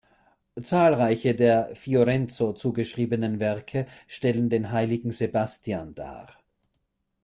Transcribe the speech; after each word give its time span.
Zahlreiche 0.59 1.35
der 1.35 1.75
Fiorenzo 1.75 2.53
zugeschriebenen 2.53 3.39
Werke 3.39 3.85
stellen 4.07 4.49
den 4.49 4.71
Heiligen 4.71 5.11
Sebastian 5.11 5.93
dar. 5.93 6.41